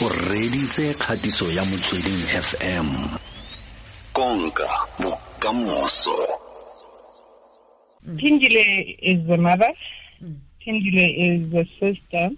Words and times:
o 0.00 0.08
reditse 0.08 0.94
kgatiso 0.94 1.52
ya 1.52 1.64
motsweding 1.64 2.22
fm 2.48 2.88
konka 4.12 4.68
bokamoso 5.02 6.16
Phindile 8.16 8.96
is 9.02 9.26
the 9.26 9.36
mother. 9.36 9.72
Phindile 10.64 11.06
is 11.26 11.52
the 11.52 11.64
sister. 11.78 12.30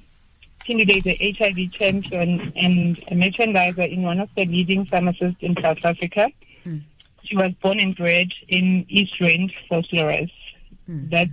Phindile 0.66 0.98
is 0.98 1.06
a 1.06 1.32
HIV 1.32 1.72
champion 1.72 2.52
and 2.56 2.98
a 3.08 3.14
merchandiser 3.14 3.92
in 3.92 4.02
one 4.02 4.18
of 4.20 4.28
the 4.34 4.46
leading 4.46 4.84
pharmacists 4.86 5.42
in 5.42 5.54
South 5.62 5.78
Africa. 5.84 6.28
She 7.22 7.36
was 7.36 7.52
born 7.62 7.78
and 7.78 7.94
bred 7.94 8.28
in 8.48 8.84
East 8.88 9.20
Rand, 9.20 9.52
Vosloorus. 9.70 10.32
Hmm. 10.86 11.08
That's 11.08 11.30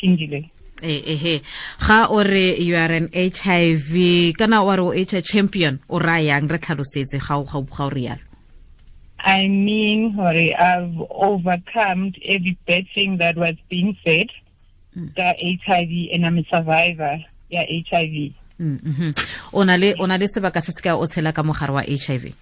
Phindile. 0.00 0.48
Eh 0.82 1.02
ehe 1.14 1.42
ga 1.86 2.06
o 2.08 2.22
re 2.22 2.56
you 2.58 2.76
are 2.76 2.92
an 2.92 3.08
v 3.12 4.32
kana 4.32 4.64
wa 4.64 4.74
re 4.74 4.82
o 4.82 4.92
h 4.92 5.22
champion 5.22 5.80
o 5.88 5.98
ra 5.98 6.16
yang 6.18 6.48
re 6.48 6.58
tlhalosetse 6.58 7.18
ga 7.18 7.38
o 7.38 7.44
ga 7.44 7.58
o 7.58 7.90
rialo 7.90 8.30
I 9.22 9.48
mean, 9.48 10.12
Hori, 10.12 10.56
I've 10.56 10.96
overcome 11.10 12.14
every 12.24 12.56
bad 12.66 12.86
thing 12.94 13.18
that 13.18 13.36
was 13.36 13.54
being 13.68 13.96
said. 14.02 14.28
Got 15.14 15.36
HIV 15.38 16.08
and 16.12 16.26
I'm 16.26 16.38
a 16.38 16.44
survivor. 16.44 17.18
Yeah, 17.50 17.64
HIV. 17.68 18.34
Mm, 18.60 18.80
mhm. 18.82 19.12
o 19.52 19.62
na 19.64 19.76
le 19.76 19.94
o 19.98 20.06
na 20.06 20.16
le 20.16 20.28
sebaka 20.28 20.60
se 20.60 20.72
se 20.72 20.82
ka 20.82 20.96
o 20.96 21.06
tshela 21.06 21.32
ka 21.32 21.42
mogare 21.42 21.72
wa 21.72 21.80
hiv 21.80 22.34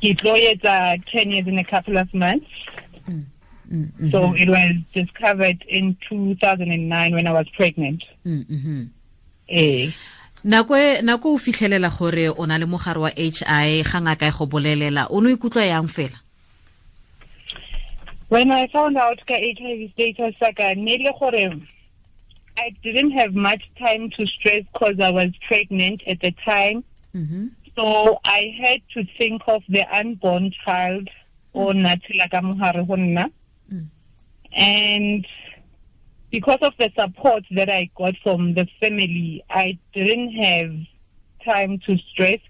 Ke 0.00 0.14
tlo 0.16 0.32
uh, 0.32 0.96
10 1.12 1.30
years 1.30 1.46
in 1.46 1.58
a 1.58 1.64
couple 1.64 1.98
of 1.98 2.08
months. 2.14 2.48
Mm, 3.08 3.24
So 4.10 4.32
it 4.34 4.48
was 4.48 4.72
discovered 4.94 5.62
in 5.68 5.96
2009 6.08 7.14
when 7.14 7.26
I 7.26 7.32
was 7.32 7.46
pregnant. 7.56 8.04
mm, 8.24 8.44
-hmm. 8.48 8.86
Eh. 9.48 9.92
nako 10.44 10.76
e- 10.76 11.02
nako 11.02 11.34
o 11.34 11.38
fitlhelela 11.38 11.88
gore 11.90 12.28
o 12.28 12.46
na 12.46 12.58
le 12.58 12.66
mogare 12.66 13.00
wa 13.00 13.10
h 13.10 13.42
i 13.46 13.82
ga 13.82 13.98
ngaka 14.00 14.26
e 14.28 14.30
go 14.30 14.46
bolelela 14.46 15.06
o 15.10 15.20
ne 15.20 15.28
o 15.28 15.36
ikutlwa 15.36 15.64
yang 15.66 15.88
fela 15.88 16.18
When 18.28 18.50
I 18.52 18.68
found 18.68 18.96
out 18.96 19.24
ka 19.26 19.34
h 19.34 19.60
i 19.60 19.74
v 19.78 19.88
status 19.92 20.36
saka 20.38 20.74
le 20.76 21.12
gore 21.18 21.60
I 22.58 22.74
didn't 22.82 23.12
have 23.12 23.34
much 23.34 23.62
time 23.78 24.10
to 24.16 24.26
stress 24.26 24.64
because 24.72 24.98
I 25.00 25.10
was 25.10 25.30
pregnant 25.46 26.02
at 26.06 26.18
the 26.20 26.32
time. 26.44 26.82
Mhm. 27.14 27.50
So 27.76 28.18
I 28.24 28.52
had 28.60 28.80
to 28.94 29.04
think 29.16 29.42
of 29.46 29.62
the 29.68 29.84
unborn 29.98 30.50
child 30.64 31.08
o 31.54 31.72
natshela 31.72 32.28
ka 32.30 32.40
mogare 32.40 32.86
go 32.86 32.96
nna. 32.96 33.30
And 34.52 35.26
because 36.30 36.58
of 36.62 36.74
the 36.78 36.90
support 36.98 37.44
that 37.52 37.70
I 37.70 37.90
got 37.96 38.14
from 38.22 38.54
the 38.54 38.66
family, 38.80 39.44
I 39.48 39.78
didn't 39.94 40.32
have 40.32 40.72
time 41.44 41.78
to 41.86 41.96
stress. 42.12 42.40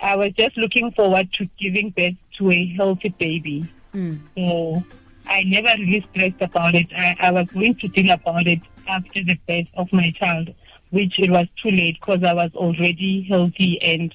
I 0.00 0.16
was 0.16 0.32
just 0.32 0.56
looking 0.56 0.92
forward 0.92 1.32
to 1.34 1.46
giving 1.58 1.90
birth 1.90 2.14
to 2.38 2.50
a 2.50 2.66
healthy 2.76 3.10
baby. 3.10 3.70
Mm. 3.94 4.20
So 4.36 4.84
I 5.26 5.42
never 5.44 5.74
really 5.78 6.06
stressed 6.10 6.40
about 6.40 6.74
it. 6.74 6.86
I, 6.96 7.16
I 7.20 7.30
was 7.32 7.46
going 7.48 7.74
to 7.76 7.88
think 7.88 8.10
about 8.10 8.46
it 8.46 8.60
after 8.86 9.22
the 9.24 9.38
birth 9.46 9.68
of 9.76 9.92
my 9.92 10.10
child, 10.18 10.54
which 10.90 11.18
it 11.18 11.30
was 11.30 11.46
too 11.62 11.70
late 11.70 11.98
because 12.00 12.22
I 12.22 12.32
was 12.32 12.50
already 12.54 13.26
healthy 13.28 13.80
and 13.82 14.14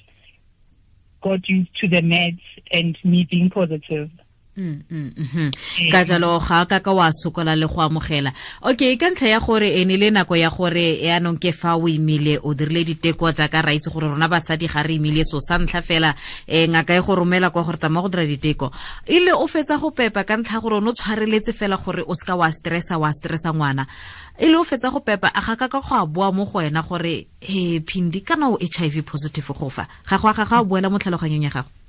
got 1.22 1.48
used 1.48 1.74
to 1.80 1.88
the 1.88 2.02
meds 2.02 2.40
and 2.72 2.98
me 3.04 3.26
being 3.30 3.50
positive. 3.50 4.10
Mm, 4.56 4.86
mm, 4.86 5.10
mhm. 5.18 5.50
ka 5.90 6.04
jalo 6.06 6.38
ga 6.38 6.62
ka 6.70 6.78
ka 6.78 6.92
wa 6.94 7.10
sokola 7.10 7.56
le 7.58 7.66
go 7.66 7.82
amogela. 7.82 8.30
Okay 8.62 8.94
ka 8.96 9.10
ntlha 9.10 9.26
ya 9.34 9.40
gore 9.42 9.66
e 9.66 9.84
ne 9.84 9.96
le 9.98 10.14
nako 10.14 10.38
ya 10.38 10.46
gore 10.46 11.02
yaanong 11.02 11.42
ke 11.42 11.50
fa 11.50 11.74
o 11.74 11.90
imile 11.90 12.38
o 12.38 12.54
dirile 12.54 12.86
diteko 12.86 13.34
jaaka 13.34 13.66
ra 13.66 13.74
itse 13.74 13.90
gore 13.90 14.06
rona 14.06 14.30
basadi 14.30 14.70
ga 14.70 14.86
re 14.86 14.94
imile 14.94 15.26
so 15.26 15.42
sa 15.42 15.58
ntlha 15.58 15.82
fela 15.82 16.14
um 16.46 16.70
ngaka 16.70 16.94
e 16.94 17.02
go 17.02 17.14
romela 17.18 17.50
kwa 17.50 17.64
gore 17.66 17.82
tsamaya 17.82 18.02
go 18.02 18.08
dira 18.08 18.26
diteko. 18.30 18.70
E 19.10 19.18
le 19.18 19.34
o 19.34 19.42
fetsa 19.50 19.74
go 19.74 19.90
pepa 19.90 20.22
ka 20.22 20.38
ntlha 20.38 20.54
ya 20.54 20.60
gore 20.62 20.78
o 20.78 20.80
ne 20.80 20.90
o 20.90 20.94
tshwareletse 20.94 21.50
fela 21.50 21.74
gore 21.76 22.06
o 22.06 22.14
seka 22.14 22.38
wa 22.38 22.46
stressa 22.46 22.94
wa 22.94 23.10
stressa 23.10 23.50
ngwana. 23.50 23.86
E 24.38 24.46
le 24.46 24.54
o 24.54 24.62
fetsa 24.62 24.86
go 24.94 25.02
pepa 25.02 25.34
a 25.34 25.42
ga 25.42 25.56
ka 25.58 25.66
ka 25.66 25.82
go 25.82 25.98
a 25.98 26.06
boa 26.06 26.30
mo 26.30 26.46
go 26.46 26.62
wena 26.62 26.86
gore 26.86 27.26
he 27.42 27.82
phindi 27.82 28.22
kana 28.22 28.54
o 28.54 28.58
h 28.62 28.86
i 28.86 28.88
v 28.88 29.02
positive 29.02 29.50
go 29.50 29.66
fa. 29.66 29.82
Ga 30.06 30.14
go 30.14 30.30
a 30.30 30.32
ga 30.32 30.46
ga 30.46 30.62
a 30.62 30.64
boela 30.64 30.86
mo 30.86 31.02
tlhaloganyong 31.02 31.42
ya 31.42 31.50
gago 31.50 31.83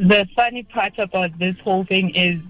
The 0.00 0.26
funny 0.34 0.62
part 0.62 0.98
about 0.98 1.38
this 1.38 1.58
whole 1.58 1.84
thing 1.84 2.14
is 2.14 2.40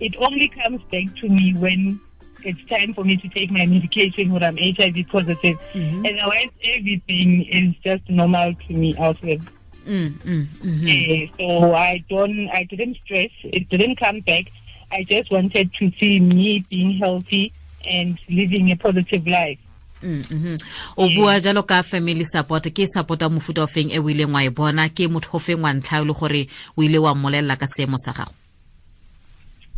it 0.00 0.14
only 0.18 0.48
comes 0.48 0.82
back 0.92 1.06
to 1.22 1.28
me 1.30 1.54
when 1.54 1.98
it's 2.44 2.62
time 2.68 2.92
for 2.92 3.04
me 3.04 3.16
to 3.16 3.28
take 3.28 3.50
my 3.50 3.64
medication 3.64 4.30
when 4.30 4.42
I'm 4.42 4.58
HIV 4.58 5.08
positive. 5.08 5.58
Otherwise, 6.04 6.50
everything 6.62 7.46
is 7.46 7.74
just 7.82 8.08
normal 8.10 8.54
to 8.54 8.72
me 8.74 8.94
outward. 8.98 9.40
mm, 9.86 10.10
mm, 10.10 10.46
mhm. 10.46 10.88
Eh, 10.88 11.28
so 11.38 11.74
I 11.74 12.04
don't, 12.10 12.50
I 12.50 12.64
didn't 12.64 12.98
stress. 13.02 13.30
It 13.44 13.70
didn't 13.70 13.96
come 13.96 14.20
back. 14.20 14.44
I 14.92 15.04
just 15.04 15.30
wanted 15.30 15.72
to 15.74 15.90
see 15.98 16.20
me 16.20 16.66
being 16.68 16.98
healthy 16.98 17.54
and 17.86 18.18
living 18.28 18.70
a 18.72 18.76
positive 18.76 19.26
life. 19.26 19.58
Mm, 20.02 20.24
-hmm. 20.24 20.56
o 20.96 21.08
bua 21.12 21.40
jalo 21.40 21.62
ka 21.62 21.82
family 21.82 22.24
support 22.24 22.64
ke 22.72 22.88
support 22.88 23.22
a 23.22 23.28
mofuta 23.28 23.62
o 23.62 23.68
feng 23.68 23.92
e 23.92 23.98
o 24.00 24.08
ileng 24.08 24.32
wa 24.32 24.40
e 24.40 24.48
bona 24.48 24.88
ke 24.88 25.08
motho 25.12 25.36
o 25.36 25.38
feng 25.38 25.60
wa 25.60 25.72
ntlha 25.76 26.00
le 26.00 26.12
gore 26.16 26.48
o 26.76 26.82
ile 26.82 26.98
wa 26.98 27.14
mmolelela 27.14 27.60
ka 27.60 27.66
seemo 27.68 28.00
sa 28.00 28.12
gago 28.16 28.32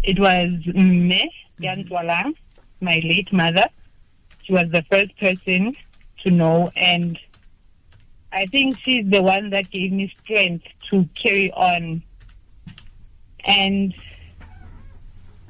It 0.02 0.18
was 0.18 0.50
me, 0.74 1.30
ya 1.58 1.74
ntswalang 1.74 2.34
my 2.80 2.98
late 3.04 3.32
mother. 3.32 3.66
She 4.42 4.52
was 4.52 4.66
the 4.70 4.82
first 4.90 5.16
person 5.18 5.76
to 6.24 6.30
know, 6.30 6.70
and 6.74 7.18
I 8.32 8.46
think 8.46 8.78
she's 8.82 9.06
the 9.08 9.22
one 9.22 9.50
that 9.50 9.70
gave 9.70 9.92
me 9.92 10.12
strength 10.22 10.66
to 10.90 11.08
carry 11.14 11.52
on. 11.52 12.02
And 13.44 13.94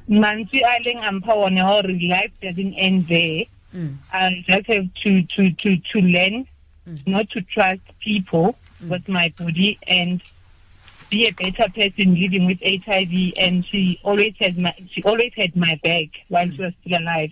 mantswe 0.09 0.61
a 0.61 0.85
leng 0.85 1.01
ampha 1.01 1.35
one 1.35 1.57
gore 1.57 1.89
life 1.89 2.33
doesn't 2.43 2.75
end 2.75 3.09
there. 3.09 3.45
Mm. 3.75 3.97
I 4.13 4.45
just 4.47 4.67
have 4.67 4.87
to 5.05 5.23
to 5.23 5.51
to 5.51 5.77
to 5.77 5.99
learn 6.01 6.47
not 7.07 7.31
to 7.31 7.41
trust 7.43 7.81
people 8.01 8.57
with 8.89 9.09
my 9.09 9.33
body 9.39 9.79
and 9.87 10.21
be 11.11 11.27
a 11.29 11.33
better 11.33 11.71
person 11.73 12.15
living 12.19 12.47
with 12.47 12.59
HIV. 12.61 13.33
And 13.39 13.65
she 13.67 14.01
always 14.03 14.35
has 14.41 14.57
my 14.57 14.75
she 14.91 15.03
always 15.05 15.33
had 15.37 15.55
my 15.57 15.79
back 15.83 16.09
while 16.29 16.51
she 16.51 16.61
was 16.61 16.73
still 16.85 16.99
alive. 16.99 17.31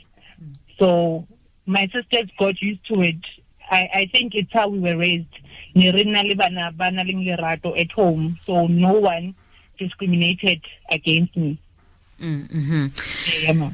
So 0.79 1.27
my 1.67 1.89
sisters 1.93 2.31
got 2.39 2.61
used 2.63 2.87
to 2.87 3.03
it. 3.03 3.17
I, 3.71 3.89
I 3.95 4.11
think 4.13 4.35
it's 4.35 4.53
how 4.53 4.69
we 4.69 4.81
were 4.81 4.97
raised. 4.97 5.29
Ne 5.75 5.93
re 5.93 6.35
bana 6.35 6.73
ba 6.73 6.91
na 6.91 7.03
leng 7.03 7.25
lerato 7.27 7.79
at 7.79 7.93
home, 7.93 8.39
so 8.47 8.67
no 8.67 8.95
one 8.95 9.35
discriminated 9.79 10.61
against 10.91 11.37
me. 11.37 11.61
Mm, 12.21 12.49
mhm. 12.49 12.91
Yeah. 13.43 13.71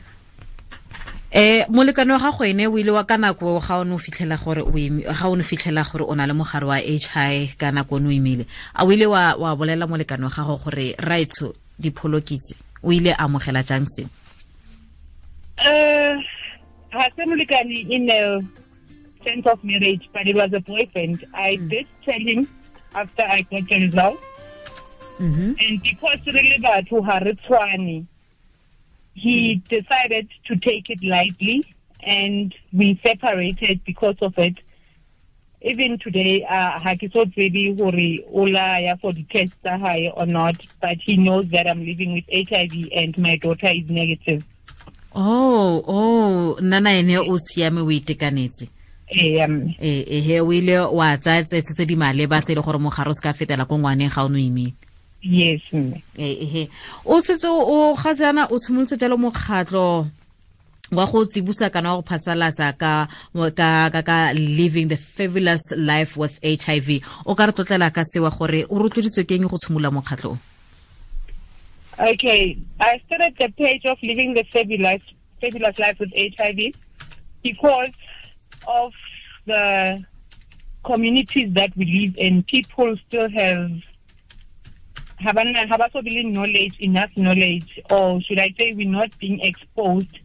Eh 1.37 1.67
molekane 1.69 2.13
wa 2.13 2.19
gago 2.19 2.45
ene 2.45 2.67
o 2.67 2.79
ile 2.79 2.91
wa 2.91 3.05
ka 3.05 3.17
nako 3.21 3.61
ga 3.61 3.77
o 3.81 3.85
ne 3.85 3.93
o 3.95 3.99
fitlhela 3.99 4.37
gore 4.41 4.63
o 4.65 4.73
ga 4.73 5.29
o 5.29 5.35
ne 5.37 5.43
fitlhela 5.45 5.85
gore 5.85 6.05
o 6.09 6.15
na 6.15 6.25
le 6.27 6.33
mogare 6.33 6.65
wa 6.65 6.79
h 6.81 7.13
i 7.17 7.53
ka 7.59 7.71
nako 7.71 7.97
o 7.97 7.99
ne 8.01 8.09
o 8.09 8.13
imile. 8.13 8.47
A 8.75 8.85
o 8.87 8.93
ile 8.93 9.05
wa 9.07 9.37
wa 9.37 9.53
bolela 9.57 9.87
molekane 9.87 10.25
wa 10.25 10.31
gago 10.33 10.57
gore 10.65 10.95
raitso 10.99 11.53
dipholokitse 11.79 12.57
o 12.83 12.93
ile 12.93 13.13
a 13.13 13.25
amogela 13.29 13.63
jang 13.63 13.87
seng 13.89 14.09
Uh, 15.59 16.17
ha 16.93 17.09
se 17.17 17.23
molekane 17.25 17.85
in 17.91 18.09
a 18.11 18.41
sense 19.25 19.47
of 19.47 19.63
marriage, 19.65 20.09
but 20.13 20.27
it 20.29 20.37
was 20.37 20.53
a 20.53 20.61
boyfriend. 20.61 21.25
I 21.35 21.57
did 21.57 21.87
tell 22.05 22.21
him 22.21 22.47
after 22.95 23.23
I 23.25 23.41
got 23.43 23.69
the 23.69 23.87
result, 23.87 24.21
Mhm. 25.21 25.57
and 25.61 25.83
because 25.83 26.21
really 26.27 26.59
batho 26.61 27.03
ha 27.05 27.19
re 27.19 27.33
tshwane, 27.45 28.05
he 29.17 29.57
decided 29.69 30.29
to 30.47 30.57
take 30.57 30.91
it 30.91 31.03
lightly, 31.03 31.65
and 32.03 32.55
we 32.73 33.01
separated 33.03 33.83
because 33.85 34.17
of 34.21 34.39
it. 34.39 34.59
Even 35.63 35.99
today, 35.99 36.45
uh, 36.45 36.79
ha 36.79 36.95
ke 36.95 37.11
so 37.13 37.25
tsebe 37.25 37.77
hore 37.79 38.09
o 38.31 38.47
ya 38.47 38.95
for 39.01 39.13
the 39.13 39.25
test 39.25 39.53
hae 39.65 40.13
or 40.15 40.27
not, 40.27 40.55
but 40.81 40.99
he 41.03 41.17
knows 41.17 41.49
that 41.49 41.67
I'm 41.67 41.85
living 41.85 42.13
with 42.13 42.25
HIV 42.31 42.89
and 42.95 43.17
my 43.19 43.37
daughter 43.37 43.69
is 43.69 43.89
negative. 43.89 44.45
oh 45.17 45.83
oh 45.89 46.57
nnana 46.61 46.93
ene 46.93 47.19
o 47.19 47.39
siame 47.39 47.81
o 47.81 47.91
itekanetse 47.91 48.69
Um, 49.09 49.73
e 49.81 50.03
ehe 50.19 50.41
o 50.41 50.53
ile 50.53 50.79
wa 50.81 51.17
tsaya 51.17 51.45
tsetse 51.45 51.75
tse 51.75 51.87
di 51.87 51.97
maleba 51.97 52.43
tse 52.43 52.53
e 52.53 52.55
le 52.57 52.61
gore 52.61 52.79
mogare 52.79 53.11
o 53.11 53.15
se 53.15 53.23
ka 53.23 53.33
fetela 53.33 53.65
ko 53.65 53.79
ngwaneng 53.79 54.11
ga 54.11 54.25
o 54.25 54.29
ne 54.29 54.35
o 54.35 54.43
imile 54.43 54.75
yes, 55.23 55.61
mme. 55.73 56.03
ehe. 56.19 56.69
O 57.05 57.21
setse 57.21 57.49
o 57.49 57.95
ga 57.95 58.15
jaana 58.15 58.49
o 58.51 58.59
tshimolotse 58.59 58.99
jalo 58.99 59.17
mokgatlho 59.17 60.07
wa 60.93 61.07
go 61.07 61.25
tsibusa 61.25 61.71
kana 61.71 61.95
wa 61.95 62.03
go 62.03 62.09
phasalasa 62.09 62.73
ka 62.79 63.09
ka 63.35 63.91
ka 63.91 64.03
ka 64.03 64.33
living 64.33 64.89
the 64.89 64.97
fabulous 64.97 65.73
life 65.77 66.17
with 66.17 66.39
hiv 66.43 67.03
o 67.27 67.35
ka 67.35 67.47
re 67.47 67.53
tlotlela 67.53 67.93
ka 67.93 68.05
sewa 68.05 68.31
gore 68.31 68.65
o 68.71 68.79
rotloeditswe 68.79 69.27
keng 69.27 69.49
go 69.49 69.57
tshimola 69.57 69.91
Okay, 71.99 72.59
I 72.79 73.01
started 73.07 73.37
the 73.39 73.49
page 73.57 73.87
of 73.87 73.97
living 74.03 74.35
the 74.35 74.45
fabulous, 74.53 75.01
fabulous 75.41 75.79
life 75.79 75.99
with 75.99 76.13
HIV 76.15 76.75
because 77.43 77.89
of 78.69 78.93
the 79.47 80.05
communities 80.85 81.55
that 81.55 81.75
we 81.75 81.87
live 81.87 82.17
in, 82.19 82.43
people 82.43 82.95
still 83.09 83.31
have 83.31 83.71
have 85.19 85.81
also 85.81 86.03
been 86.03 86.33
knowledge 86.33 86.79
enough 86.81 87.11
knowledge, 87.17 87.81
or 87.91 88.21
should 88.23 88.39
I 88.39 88.55
say, 88.59 88.73
we're 88.73 88.89
not 88.89 89.17
being 89.19 89.41
exposed 89.41 90.19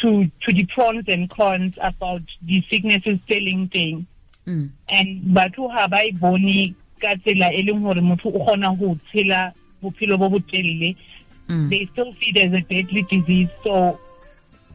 to 0.00 0.30
to 0.42 0.52
the 0.52 0.66
pros 0.66 1.04
and 1.08 1.30
cons 1.30 1.78
about 1.80 2.22
the 2.42 2.62
sicknesses 2.70 3.18
selling 3.28 3.68
thing. 3.68 4.06
Mm. 4.46 4.70
And 4.88 5.22
batho 5.34 5.70
ha 5.72 5.86
ba 5.88 6.10
bone 6.12 6.74
ka 7.00 7.14
tsela 7.24 7.52
e 7.52 7.62
leng 7.66 7.82
hore 7.82 8.02
motho 8.02 8.26
o 8.26 8.44
kgona 8.44 8.76
ho 8.76 8.98
tshela 9.12 9.52
bophelo 9.82 10.18
bo 10.18 10.28
botelele 10.30 10.96
Mm. 11.46 11.68
they 11.68 11.86
still 11.92 12.14
see 12.18 12.32
there's 12.32 12.54
a 12.54 12.62
deadly 12.62 13.02
disease 13.02 13.50
so 13.62 14.00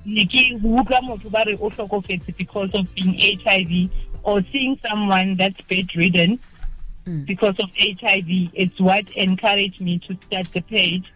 ne 0.06 0.24
ke 0.26 0.54
utlwa 0.62 1.02
motho 1.02 1.32
ba 1.32 1.44
re 1.48 1.56
o 1.60 1.70
hlokofetse 1.70 2.36
because 2.38 2.72
of 2.76 2.86
being 2.94 3.18
HIV 3.18 3.90
or 4.22 4.44
seeing 4.52 4.78
someone 4.88 5.36
that's 5.36 5.60
bedridden 5.62 6.38
Mm. 7.10 7.26
because 7.26 7.58
of 7.60 7.70
HIV 7.76 8.52
it's 8.54 8.80
what 8.80 9.10
encouraged 9.16 9.82
me 9.82 10.00
to 10.08 10.16
start 10.28 10.48
the 10.54 10.62
page 10.62 11.12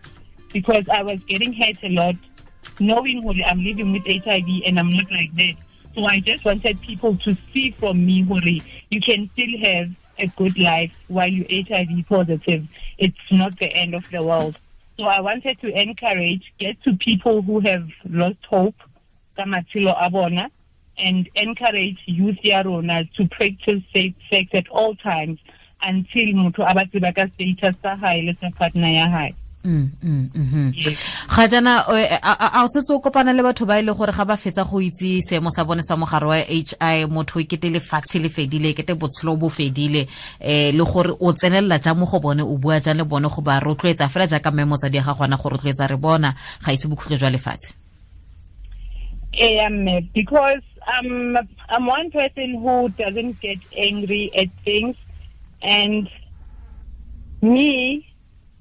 because 0.51 0.85
I 0.89 1.03
was 1.03 1.19
getting 1.25 1.53
hurt 1.53 1.77
a 1.83 1.89
lot 1.89 2.15
knowing 2.79 3.21
who 3.21 3.33
I'm 3.43 3.63
living 3.63 3.91
with 3.91 4.03
HIV 4.07 4.47
and 4.65 4.79
I'm 4.79 4.89
not 4.89 5.11
like 5.11 5.35
that. 5.35 5.55
So 5.95 6.05
I 6.05 6.19
just 6.19 6.45
wanted 6.45 6.81
people 6.81 7.15
to 7.17 7.37
see 7.53 7.71
from 7.71 8.03
me 8.03 8.23
who 8.23 8.39
you 8.89 9.01
can 9.01 9.29
still 9.33 9.59
have 9.63 9.89
a 10.17 10.27
good 10.35 10.57
life 10.57 10.93
while 11.07 11.27
you're 11.27 11.45
HIV 11.67 12.07
positive. 12.07 12.65
It's 12.97 13.17
not 13.31 13.59
the 13.59 13.71
end 13.71 13.93
of 13.93 14.03
the 14.11 14.23
world. 14.23 14.57
So 14.97 15.05
I 15.05 15.21
wanted 15.21 15.59
to 15.61 15.81
encourage, 15.81 16.53
get 16.57 16.81
to 16.83 16.93
people 16.93 17.41
who 17.41 17.59
have 17.59 17.87
lost 18.09 18.43
hope, 18.49 18.75
ka 19.35 19.43
matshelo 19.43 19.95
a 19.99 20.09
bona, 20.09 20.49
and 20.97 21.29
encourage 21.35 21.99
youth 22.05 22.37
ya 22.41 22.61
rona 22.61 23.03
to 23.17 23.27
practice 23.27 23.81
safe 23.93 24.15
sex 24.31 24.49
at 24.53 24.67
all 24.69 24.95
times 24.95 25.39
until 25.83 26.33
motho 26.35 26.63
a 26.67 26.73
ba 26.73 26.85
tseba 26.85 27.13
ka 27.15 27.27
status 27.33 27.75
sa 27.83 27.95
hae 27.95 28.21
le 28.21 28.33
sa 28.41 28.49
partner 28.57 28.89
ya 28.89 29.07
hae. 29.09 29.33
Mm, 29.63 29.91
mm, 30.03 30.29
mhm. 30.35 30.73
Yes. 30.75 30.99
ga 31.29 31.45
e, 31.95 32.19
a 32.21 32.63
o 32.63 32.67
setse 32.67 32.91
o 32.91 32.99
kopana 32.99 33.31
le 33.31 33.41
batho 33.43 33.65
ba 33.65 33.79
e 33.79 33.83
gore 33.85 34.11
ga 34.11 34.25
ba 34.25 34.35
fetsa 34.35 34.67
go 34.67 34.81
itse 34.81 35.21
seemo 35.23 35.49
sa 35.55 35.63
bone 35.63 35.81
sa 35.83 35.95
mogare 35.95 36.27
wa 36.27 36.35
h 36.35 36.75
i 36.81 37.05
motho 37.07 37.39
e 37.39 37.45
kete 37.45 37.71
lefatshe 37.71 38.19
le 38.19 38.27
fedile 38.27 38.71
e 38.71 38.73
kete 38.73 38.93
botshelo 38.93 39.39
bo 39.39 39.47
fedile 39.47 40.07
um 40.41 40.75
le 40.75 40.83
gore 40.83 41.15
o 41.15 41.31
tsenelela 41.31 41.79
jang 41.79 41.95
mo 41.95 42.05
go 42.05 42.19
bone 42.19 42.43
o 42.43 42.57
bua 42.57 42.81
jang 42.83 42.97
le 42.97 43.05
bone 43.05 43.29
go 43.31 43.41
ba 43.41 43.61
rotloetsa 43.63 44.09
fela 44.09 44.27
jaaka 44.27 44.51
mmemosadi 44.51 44.97
ya 44.97 45.03
ga 45.03 45.13
gona 45.13 45.37
go 45.37 45.49
rotloetsa 45.49 45.87
re 45.87 45.95
bona 45.95 46.35
ga 46.59 46.73
ise 46.73 46.87
bokhutlo 46.87 47.15
jwa 47.15 47.31
lefatshe 47.31 47.79
Um, 49.41 50.09
because 50.13 50.61
I'm, 50.85 51.37
I'm 51.69 51.85
one 51.87 52.11
person 52.11 52.61
who 52.61 52.89
doesn't 52.89 53.41
get 53.41 53.57
angry 53.75 54.31
at 54.35 54.49
things, 54.63 54.95
and 55.63 56.09
me, 57.41 58.05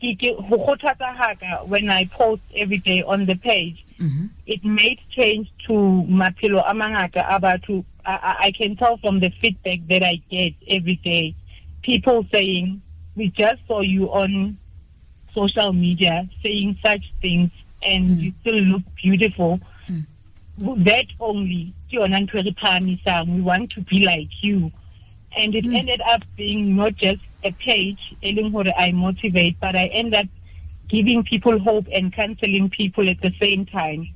ke- 0.00 0.16
ke- 0.18 0.36
ho 0.48 0.56
kgothatsa 0.58 1.14
ha 1.16 1.34
ka 1.40 1.64
when 1.64 1.90
I 1.90 2.04
post 2.06 2.42
every 2.56 2.78
day 2.78 3.02
on 3.02 3.26
the 3.26 3.36
page, 3.36 3.84
Mhm. 3.98 4.30
it 4.46 4.64
made 4.64 4.98
change 5.10 5.48
to 5.66 5.72
maphelo 6.08 6.62
a 6.66 6.74
mangata 6.74 7.24
a 7.28 7.40
batho. 7.40 7.84
I, 8.04 8.50
can 8.58 8.74
tell 8.76 8.96
from 8.96 9.20
the 9.20 9.30
feedback 9.40 9.78
that 9.88 10.02
I 10.02 10.20
get 10.28 10.54
every 10.66 10.96
day, 10.96 11.34
people 11.82 12.26
saying, 12.32 12.82
"We 13.14 13.28
just 13.28 13.60
saw 13.68 13.80
you 13.80 14.12
on 14.12 14.58
social 15.32 15.72
media 15.72 16.28
saying 16.42 16.78
such 16.84 17.04
things, 17.20 17.50
and 17.86 18.20
you 18.20 18.32
still 18.40 18.58
look 18.58 18.82
beautiful." 19.00 19.60
That 20.58 21.06
only, 21.20 21.72
ke 21.88 21.92
yona 21.92 22.26
ntho 22.26 22.42
re 22.44 22.54
phahamisang. 22.60 23.26
we 23.36 23.40
want 23.40 23.70
to 23.70 23.80
be 23.82 24.04
like 24.04 24.28
you. 24.42 24.70
And 25.36 25.54
it 25.54 25.64
ended 25.64 26.00
up 26.06 26.22
being 26.36 26.76
not 26.76 26.94
just 26.96 27.20
a 27.44 27.52
page, 27.52 28.14
e 28.22 28.34
leng 28.34 28.72
I 28.76 28.92
motivate, 28.92 29.58
but 29.60 29.74
I 29.74 29.86
end 29.86 30.14
up 30.14 30.26
giving 30.88 31.24
people 31.24 31.58
hope 31.58 31.86
and 31.92 32.12
counseling 32.12 32.68
people 32.70 33.08
at 33.08 33.20
the 33.20 33.32
same 33.40 33.64
time. 33.66 34.08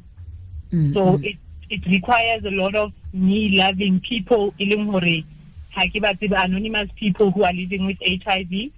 Mm, 0.73 0.93
So 0.93 1.01
mm. 1.19 1.25
it 1.25 1.37
it 1.69 1.85
requires 1.87 2.45
a 2.45 2.51
lot 2.51 2.75
of 2.75 2.93
me 3.13 3.59
loving 3.59 4.01
people, 4.01 4.55
e 4.59 5.25
ha 5.73 5.87
ke 5.87 6.01
anonymous 6.45 6.91
people 6.97 7.31
who 7.31 7.43
are 7.45 7.53
living 7.53 7.87
with 7.87 7.99
HIV, 8.01 8.71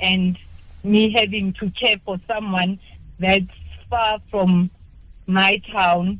and 0.00 0.38
me 0.82 1.12
having 1.12 1.52
to 1.54 1.70
care 1.70 1.96
for 2.04 2.18
someone 2.28 2.78
that's 3.18 3.46
far 3.88 4.18
from 4.30 4.70
my 5.26 5.60
town, 5.72 6.18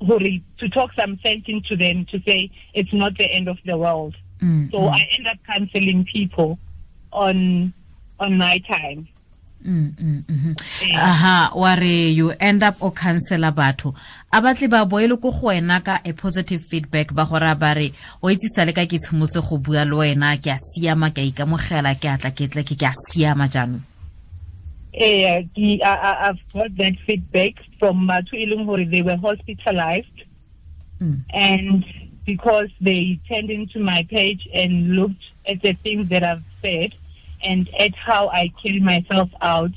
to 0.00 0.68
talk 0.70 0.92
some 0.94 1.18
sense 1.24 1.44
into 1.46 1.76
them 1.76 2.06
to 2.06 2.20
say 2.26 2.50
it's 2.74 2.92
not 2.92 3.16
the 3.18 3.30
end 3.30 3.48
of 3.48 3.58
the 3.64 3.76
world. 3.76 4.14
Mm, 4.46 4.70
So 4.70 4.78
mm. 4.78 4.94
I 4.94 5.02
end 5.18 5.26
up 5.26 5.38
counseling 5.46 6.04
people 6.04 6.58
on 7.12 7.72
on 8.20 8.38
my 8.38 8.58
time. 8.70 9.08
Mm, 9.66 9.90
mm, 9.98 10.22
mhm. 10.30 10.54
Yeah. 10.86 11.02
aha 11.10 11.50
wa 11.56 11.74
re 11.74 12.10
you 12.14 12.30
end 12.38 12.62
up 12.62 12.76
o 12.80 12.92
cancela 12.92 13.50
batho 13.50 13.90
a 14.32 14.38
batle 14.40 14.70
ba 14.70 14.86
boele 14.86 15.18
ko 15.20 15.32
go 15.32 15.48
wena 15.50 15.82
ka 15.82 15.98
a 16.04 16.12
positive 16.12 16.62
feedback 16.70 17.10
ba 17.12 17.24
gore 17.26 17.54
ba 17.58 17.74
re 17.74 17.90
o 18.22 18.28
itsisa 18.30 18.62
le 18.66 18.72
ka 18.72 18.86
ke 18.86 19.00
tshimotse 19.02 19.42
go 19.42 19.58
bua 19.58 19.82
le 19.84 19.96
wena 19.96 20.36
ke 20.38 20.54
a 20.54 20.58
siama 20.62 21.10
ke 21.10 21.18
a 21.24 21.30
ikamogela 21.32 21.98
ke 21.98 22.06
atla 22.06 22.30
ke 22.30 22.46
tle 22.46 22.62
ke 22.62 22.78
ke 22.78 22.86
a 22.86 22.92
siama 22.94 23.48
jaanong 23.50 23.82
ee 24.94 25.26
I've 25.82 26.38
got 26.52 26.70
that 26.76 26.94
feedback 27.04 27.54
from 27.80 28.06
Matu 28.06 28.34
Ilunghori. 28.38 28.88
They 28.90 29.02
were 29.02 29.16
hospitalized, 29.16 30.18
Mm. 31.02 31.24
and 31.34 31.84
because 32.26 32.68
they 32.80 33.18
turned 33.28 33.50
into 33.50 33.78
my 33.78 34.06
page 34.10 34.48
and 34.52 34.94
looked 34.94 35.22
at 35.46 35.62
the 35.62 35.72
things 35.74 36.08
that 36.08 36.22
I've 36.24 36.44
said 36.60 36.92
and 37.42 37.68
at 37.78 37.94
how 37.94 38.28
I 38.28 38.52
kill 38.60 38.80
myself 38.80 39.30
out, 39.40 39.70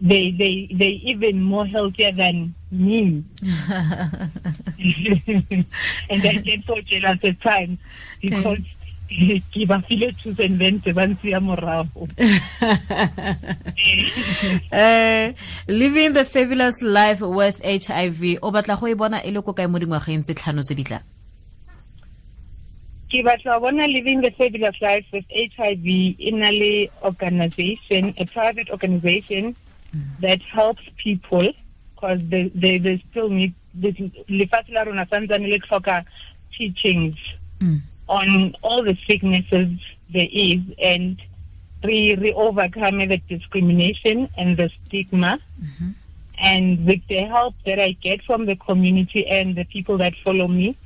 they 0.00 0.32
they 0.32 0.68
they 0.74 0.98
even 1.04 1.42
more 1.42 1.66
healthier 1.66 2.10
than 2.10 2.54
me. 2.72 3.22
and 6.10 6.26
I 6.26 6.34
get 6.42 6.64
so 6.66 6.80
jealous 6.80 7.22
at 7.22 7.40
times 7.40 7.78
because 8.20 8.58
ke 9.12 9.68
ba 9.68 9.78
file 9.86 10.08
thuso 10.16 10.44
and 10.44 10.58
then 10.58 10.80
se 10.82 10.92
ba 10.92 11.06
ntsia 11.06 11.38
morago. 11.38 12.08
uh, 14.72 15.32
living 15.68 16.12
the 16.14 16.24
fabulous 16.24 16.82
life 16.82 17.20
with 17.20 17.60
hiv 17.62 18.20
o 18.42 18.50
batla 18.50 18.80
go 18.80 18.86
e 18.88 18.94
bona 18.94 19.20
e 19.24 19.30
le 19.30 19.42
ko 19.42 19.52
kae 19.52 19.68
mo 19.68 19.78
dingwageng 19.78 20.24
tse 20.24 20.34
tlhano 20.34 20.64
tse 20.64 20.74
di 20.74 20.84
tlang 20.88 21.04
ke 23.12 23.22
batla 23.28 23.60
bona 23.60 23.86
living 23.86 24.22
the 24.22 24.30
fabulous 24.30 24.76
life 24.80 25.04
with 25.12 25.24
HIV 25.30 25.86
in 26.18 26.42
a 26.42 26.90
organization, 27.02 28.14
a 28.18 28.24
private 28.26 28.70
organization 28.70 29.54
that 30.20 30.40
helps 30.42 30.82
people 30.96 31.48
because 31.94 32.18
they, 32.30 32.44
they, 32.54 32.78
they 32.78 33.04
still 33.10 33.28
need 33.28 33.54
lefatshe 33.78 34.72
la 34.76 34.82
rona 34.82 35.06
santsane 35.12 35.48
le 35.54 35.58
tlhoka 35.58 36.04
teachings 36.56 37.16
Mm. 37.62 37.80
on 38.08 38.56
all 38.62 38.82
the 38.82 38.98
sicknesses 39.06 39.70
there 40.12 40.26
is 40.32 40.58
and 40.82 41.22
re, 41.84 42.16
re 42.16 42.32
overcome 42.32 42.98
the 42.98 43.18
discrimination 43.28 44.28
and 44.36 44.56
the 44.56 44.68
stigma 44.86 45.38
and 46.38 46.84
with 46.84 47.00
the 47.08 47.20
help 47.34 47.54
that 47.66 47.78
I 47.78 47.92
get 47.92 48.22
from 48.24 48.46
the 48.46 48.56
community 48.56 49.24
and 49.28 49.54
the 49.54 49.64
people 49.64 49.96
that 49.98 50.12
follow 50.24 50.48
me, 50.48 50.76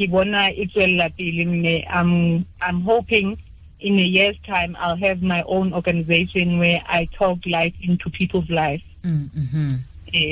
ke 0.00 0.08
bona 0.08 0.48
e 0.56 0.64
tswella 0.72 1.12
pele 1.12 1.44
mme 1.44 1.84
I'm 1.84 2.46
I'm 2.64 2.80
hoping 2.80 3.36
in 3.80 3.98
a 4.00 4.06
year's 4.16 4.38
time 4.48 4.76
I'll 4.80 4.96
have 4.96 5.20
my 5.22 5.42
own 5.44 5.74
organization 5.74 6.58
where 6.58 6.80
I 6.88 7.04
talk 7.12 7.44
life 7.44 7.74
into 7.82 8.08
people's 8.08 8.48
lives. 8.48 8.84
Mm, 9.04 9.28
-hmm. 9.34 9.78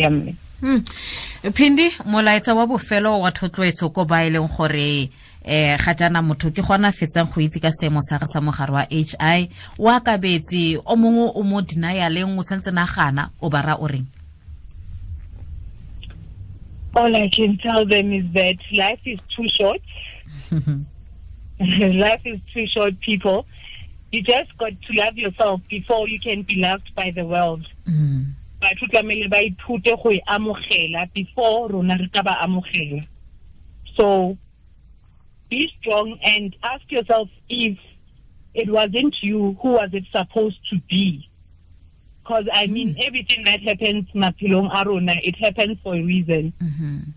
Um, 0.06 0.36
Hmm. 0.60 0.82
phindi 1.54 1.92
molaetsa 2.04 2.54
wa 2.54 2.66
bofelo 2.66 3.20
wa 3.20 3.30
thotloetso 3.30 3.90
ko 3.94 4.04
ba 4.04 4.24
e 4.26 4.30
leng 4.30 4.48
gore 4.50 5.08
eh 5.44 5.78
ga 5.78 5.94
jana 5.94 6.22
motho 6.22 6.50
ke 6.50 6.62
gona 6.66 6.90
fetsang 6.90 7.30
go 7.30 7.40
itse 7.40 7.62
ka 7.62 7.70
seemo 7.70 8.02
sa 8.02 8.18
ge 8.18 8.26
sa 8.26 8.40
mogare 8.40 8.72
wa 8.74 8.82
h 8.90 9.14
i 9.20 9.48
o 9.78 9.86
akabetse 9.86 10.82
o 10.84 10.96
mongwe 10.96 11.30
o 11.38 11.42
mo 11.46 11.62
denialeng 11.62 12.34
o 12.34 12.42
tshwanetse 12.42 12.74
nagana 12.74 13.30
o 13.40 13.46
bara 13.48 13.78
o 13.78 13.86
reng 13.86 14.06
all 16.94 17.14
I 17.14 17.28
can 17.28 17.58
tell 17.58 17.86
them 17.86 18.12
is 18.12 18.24
that 18.32 18.56
life 18.72 19.00
is 19.04 19.20
too 19.34 19.48
short. 19.48 19.80
life 21.60 22.22
is 22.24 22.40
too 22.52 22.66
short, 22.66 23.00
people. 23.00 23.46
You 24.10 24.22
just 24.22 24.56
got 24.58 24.70
to 24.70 24.92
love 24.96 25.16
yourself 25.16 25.60
before 25.68 26.08
you 26.08 26.18
can 26.18 26.42
be 26.42 26.56
loved 26.56 26.94
by 26.94 27.10
the 27.10 27.24
world. 27.24 27.66
Mm. 27.88 28.32
batho 28.60 28.86
tlamehile 28.86 29.28
ba 29.28 29.42
ithute 29.42 30.02
go 30.02 30.10
e 30.10 30.20
amogela 30.26 31.06
before 31.14 31.68
rona 31.68 31.96
re 31.96 32.08
ka 32.08 32.22
ba 32.22 32.36
amogela 32.42 33.04
so 33.96 34.36
be 35.48 35.70
strong 35.78 36.18
and 36.24 36.56
ask 36.62 36.90
yourself 36.90 37.28
if 37.48 37.78
it 38.54 38.68
wasn't 38.68 39.14
you 39.22 39.56
who 39.62 39.70
was 39.78 39.90
it 39.92 40.04
supposed 40.10 40.58
to 40.70 40.76
be 40.90 41.27
because 42.28 42.46
I 42.52 42.66
mean 42.66 42.96
everything 43.02 43.44
that 43.44 43.62
happens 43.62 44.06
mapilong 44.14 44.70
aruna, 44.70 45.18
it 45.22 45.36
happens 45.36 45.78
for 45.82 45.94
a 45.94 46.02
reason. 46.02 46.52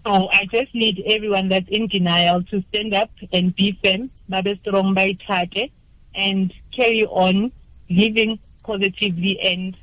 So 0.05 0.29
I 0.31 0.45
just 0.51 0.73
need 0.73 1.03
everyone 1.05 1.49
that's 1.49 1.67
in 1.69 1.87
denial 1.87 2.43
to 2.43 2.63
stand 2.69 2.93
up 2.93 3.11
and 3.33 3.55
be 3.55 3.77
firm, 3.83 4.09
babe 4.29 4.57
strong 4.61 4.93
by 4.93 5.17
tate, 5.27 5.71
and 6.15 6.53
carry 6.75 7.05
on 7.05 7.51
living 7.89 8.39
positively 8.63 9.39
and 9.41 9.75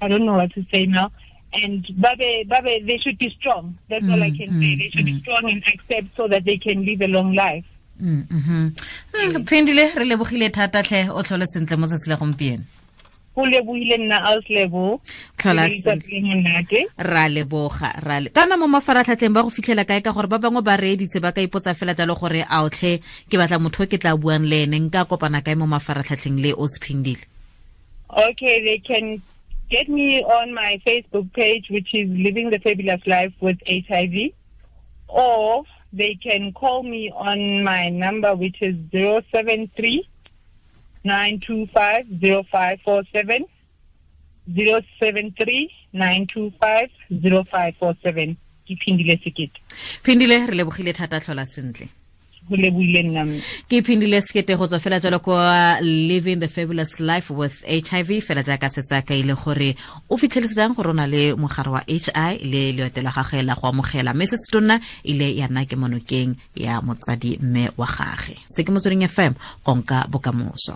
I 0.00 0.08
don't 0.08 0.24
know 0.24 0.34
what 0.34 0.52
to 0.52 0.64
say 0.72 0.86
now. 0.86 1.10
And 1.52 1.84
babe, 2.00 2.48
babe, 2.48 2.86
they 2.86 2.98
should 2.98 3.18
be 3.18 3.34
strong. 3.38 3.76
That's 3.88 4.08
all 4.08 4.22
I 4.22 4.30
can 4.30 4.52
say. 4.60 4.76
They 4.76 4.90
should 4.94 5.04
be 5.04 5.20
strong 5.20 5.50
and 5.50 5.62
accept 5.66 6.16
so 6.16 6.28
that 6.28 6.44
they 6.44 6.56
can 6.56 6.86
live 6.86 7.02
a 7.02 7.08
long 7.08 7.32
life. 7.32 7.64
Mm, 8.00 8.26
mhm. 8.28 8.72
Mm, 9.12 9.44
phindile 9.44 9.94
re 9.94 10.04
lebogile 10.06 10.48
thata 10.50 10.82
tlhe 10.82 11.10
o 11.10 11.22
tlhole 11.22 11.44
sentle 11.46 11.76
mo 11.76 11.86
tsatsi 11.86 12.08
la 12.08 12.16
gompieno 12.16 12.79
Go 13.34 13.46
lebogile 13.46 13.96
nna 13.98 14.18
monate. 16.22 16.86
ra 16.98 17.28
leboga 17.28 17.94
ra 18.02 18.20
le 18.20 18.30
kana 18.30 18.56
mo 18.56 18.66
mafaratlhatlheng 18.66 19.32
ba 19.32 19.42
go 19.42 19.50
fitlhela 19.50 19.86
kae 19.86 20.02
ka 20.02 20.12
gore 20.12 20.26
ba 20.26 20.38
bangwe 20.38 20.62
ba 20.62 20.76
reeditse 20.76 21.20
ba 21.22 21.32
ka 21.32 21.40
ipotsa 21.40 21.74
fela 21.74 21.94
jalo 21.94 22.14
gore 22.18 22.42
a 22.42 22.62
otlhe 22.66 22.98
ke 23.30 23.36
batla 23.38 23.62
motho 23.62 23.86
ke 23.86 23.98
tla 24.02 24.16
buang 24.18 24.44
le 24.44 24.66
ene 24.66 24.78
nka 24.82 25.06
kopana 25.06 25.42
kae 25.46 25.54
mo 25.54 25.66
mafaratlhatlheng 25.70 26.42
le 26.42 26.52
o 26.52 26.66
sephindile? 26.66 27.22
Okay, 28.10 28.64
they 28.64 28.78
can 28.82 29.22
get 29.70 29.88
me 29.88 30.22
on 30.24 30.52
my 30.52 30.82
Facebook 30.84 31.32
page, 31.32 31.70
which 31.70 31.94
is 31.94 32.10
Living 32.10 32.50
the 32.50 32.58
Fabulous 32.58 33.00
Life 33.06 33.32
with 33.40 33.58
HIV, 33.68 34.34
or 35.06 35.62
they 35.92 36.18
can 36.20 36.52
call 36.52 36.82
me 36.82 37.12
on 37.14 37.62
my 37.62 37.88
number, 37.88 38.34
which 38.34 38.60
is 38.60 38.74
073 38.90 40.09
925 41.04 42.06
0547. 42.20 43.46
073 44.48 45.70
925 45.92 46.90
0547. 47.10 48.36
Ke 48.66 48.76
phindile 48.76 49.18
sekete. 49.24 49.58
phindile 50.04 50.46
re 50.46 50.54
lebogile 50.54 50.92
thata 50.92 51.20
tlhola 51.20 51.46
sentle 51.46 51.88
ke 53.68 53.82
phindile 53.86 54.18
sekete 54.22 54.56
go 54.58 54.66
tswa 54.66 54.80
fela 54.80 54.98
jalo 55.00 55.20
ko 55.22 55.36
living 55.82 56.40
the 56.40 56.48
fabulous 56.48 56.98
life 57.00 57.30
with 57.30 57.62
hiv 57.62 58.10
fela 58.26 58.42
jaaka 58.42 58.68
setse 58.68 59.02
ka 59.06 59.14
ile 59.14 59.34
gore 59.34 59.76
o 60.08 60.16
fitlhelesetsang 60.16 60.74
gore 60.74 60.90
o 60.90 60.92
na 60.92 61.06
le 61.06 61.34
mogare 61.36 61.70
wa 61.70 61.82
hi 61.86 62.38
le 62.42 62.72
leote 62.72 63.02
la 63.02 63.12
gagwe 63.12 63.42
la 63.42 63.54
go 63.54 63.68
amogela 63.68 64.14
mme 64.14 64.26
se 64.26 64.36
se 64.36 64.50
tonna 64.52 64.80
ile 65.04 65.36
ya 65.36 65.48
nna 65.48 65.64
ke 65.64 65.76
monokeng 65.76 66.34
ya 66.56 66.80
motsadi 66.80 67.38
mme 67.42 67.70
wa 67.76 67.86
gage 67.86 68.36
se 68.48 68.64
ke 68.64 68.72
motsweding 68.72 69.06
fm 69.06 69.34
konka 69.62 70.06
bokamoso 70.10 70.74